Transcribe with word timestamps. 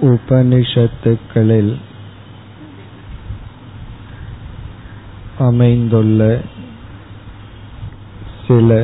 உபனிஷத்துக்களில் 0.00 1.74
அமைந்துள்ள 5.38 6.20
சில 8.46 8.80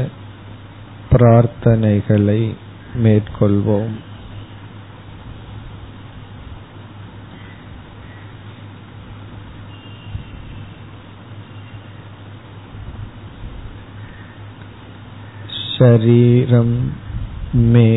பிரார்த்தனைகளை 1.11 2.41
மேற்கொள்வோம் 2.97 3.97
शरीरं 15.73 16.71
मे 17.73 17.91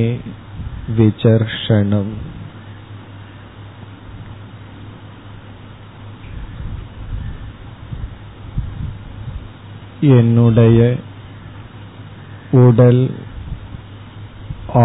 विचर्षणम् 0.89 2.12
என்னுடைய 10.16 10.80
உடல் 12.52 13.04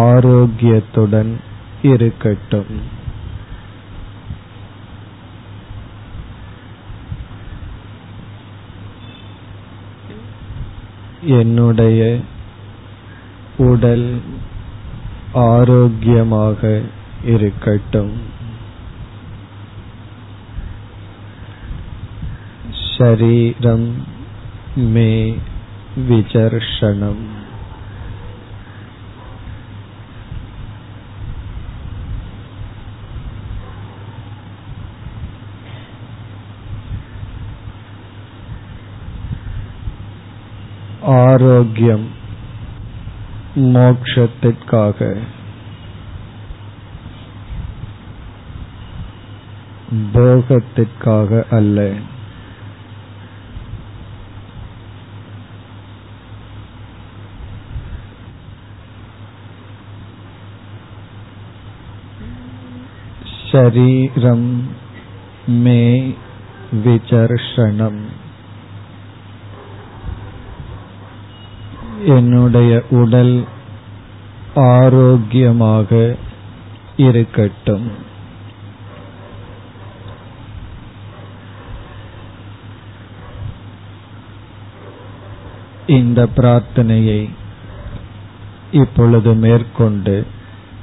ஆரோக்கியத்துடன் 0.05 1.31
இருக்கட்டும் 1.83 2.73
என்னுடைய 11.37 12.01
உடல் 13.69 14.07
ஆரோக்கியமாக 15.51 16.61
இருக்கட்டும் 17.25 18.13
शरीरं 22.97 23.81
मे 24.93 25.09
विचर्षणम् 26.07 27.23
ஆரோக்கியம் 41.21 42.05
மோக்ஷத்திற்காக 43.73 44.99
போகத்திற்காக 50.13 51.45
அல்ல 51.51 51.79
शरीरं 63.51 64.41
मे 65.63 65.81
விசர்ஷணம் 66.85 67.99
என்னுடைய 72.15 72.71
உடல் 72.91 73.35
ஆரோக்கியமாக 74.71 75.89
இருக்கட்டும் 76.97 77.87
இந்த 85.87 86.19
பிரார்த்தனையை 86.35 87.21
இப்பொழுது 88.71 89.31
மேற்கொண்டு 89.35 90.15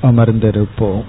அமர்ந்திருப்போம் 0.03 1.09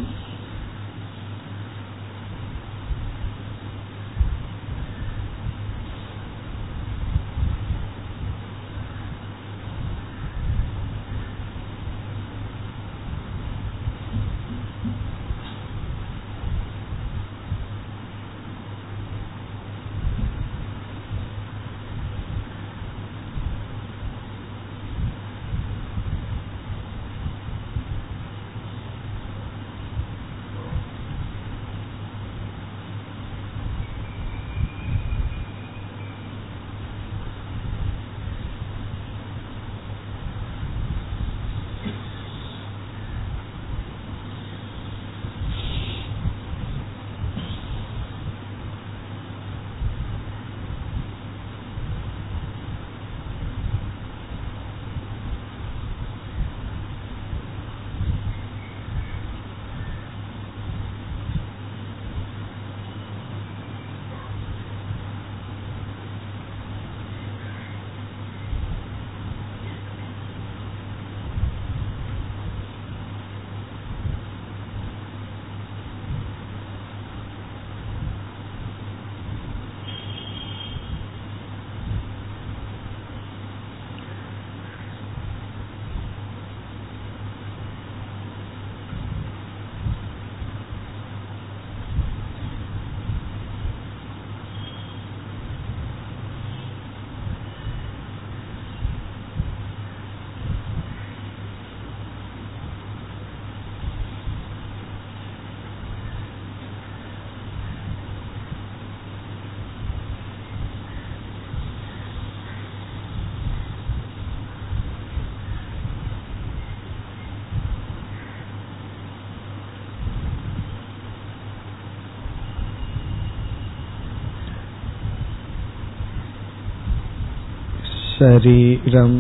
शरीरं 128.20 129.14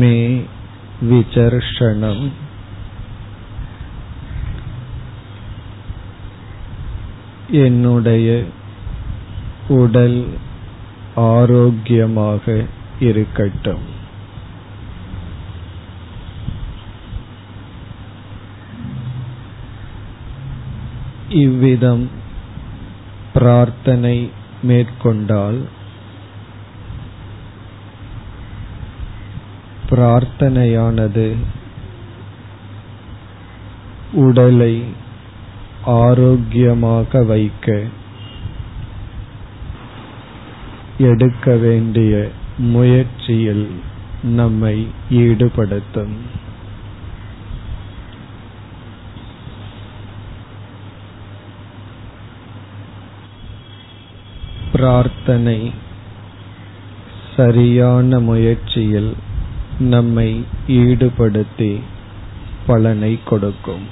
मे 0.00 0.16
विचर्षणम् 1.04 2.22
என்னுடைய 7.58 8.28
உடல் 9.76 10.18
ஆரோக்கியமாக 11.30 12.44
இருக்கட்டும் 13.00 13.86
இவ்விதம் 21.36 22.04
பிரார்த்தனை 23.32 24.16
மேற்கொண்டால் 24.62 25.58
பிரார்த்தனையானது. 29.93 31.35
உடலை 34.13 34.83
ஆரோக்கியமாக 35.85 37.23
வைக்க 37.23 37.83
எடுக்க 40.97 41.55
வேண்டிய 41.55 42.29
முயற்சியில் 42.57 43.67
நம்மை 44.23 44.87
ஈடுபடுத்தும். 45.09 46.15
பிரார்த்தனை 54.71 55.71
சரியான 57.35 58.19
முயற்சியில் 58.19 59.15
நம்மை 59.79 60.45
ஈடுபடுத்தி 60.67 61.79
பலனை 62.65 63.19
கொடுக்கும். 63.23 63.85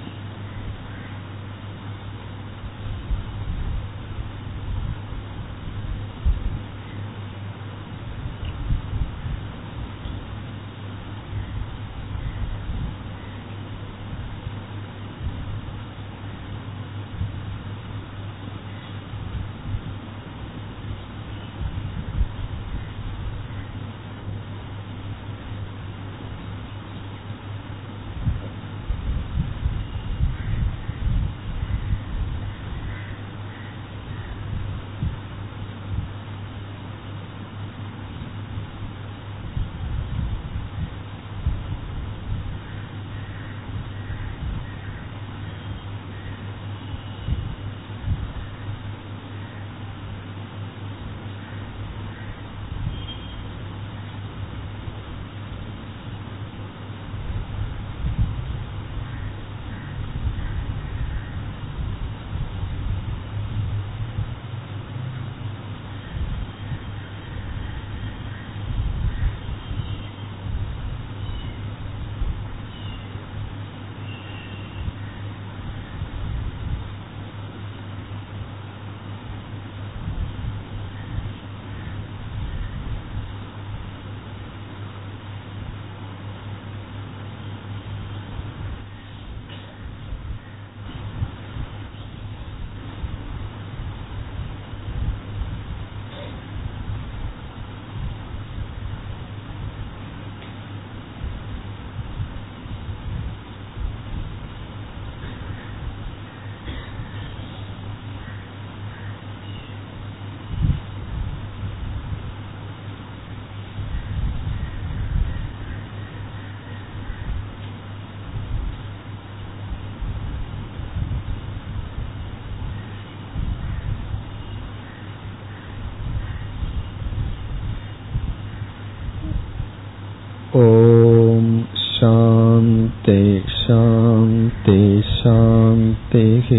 ॐ 130.56 131.64
शान्ति 131.76 133.42
शान्ति 133.48 135.02
शान्तिः 135.06 136.50